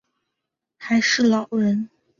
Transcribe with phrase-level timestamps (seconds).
[0.79, 1.91] 还是老人